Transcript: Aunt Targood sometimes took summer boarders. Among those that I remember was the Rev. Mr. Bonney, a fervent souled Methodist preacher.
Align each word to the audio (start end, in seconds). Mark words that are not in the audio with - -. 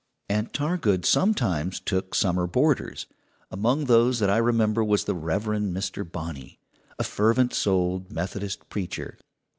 Aunt 0.29 0.51
Targood 0.51 1.05
sometimes 1.05 1.79
took 1.79 2.15
summer 2.15 2.47
boarders. 2.47 3.05
Among 3.51 3.85
those 3.85 4.17
that 4.17 4.31
I 4.31 4.37
remember 4.37 4.83
was 4.83 5.03
the 5.03 5.13
Rev. 5.13 5.43
Mr. 5.43 6.11
Bonney, 6.11 6.59
a 6.97 7.03
fervent 7.03 7.53
souled 7.53 8.09
Methodist 8.11 8.67
preacher. 8.67 9.19